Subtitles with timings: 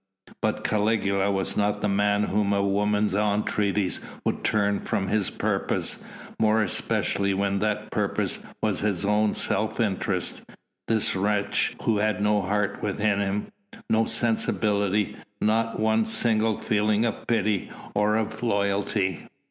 [0.41, 6.03] But Caligula was not the man whom a woman's entreaties would turn from his purpose,
[6.39, 10.41] more especially when that purpose was his own self interest.
[10.87, 13.51] This wretch had no heart within him,
[13.91, 19.27] no sensibility, not one single feeling of pity or of loyalty.